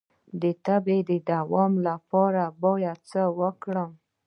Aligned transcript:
د 0.41 0.43
تبې 0.65 0.97
د 1.09 1.11
دوام 1.31 1.73
لپاره 1.87 2.43
باید 2.63 2.99
څه 3.11 3.21
وکړم؟ 3.39 3.91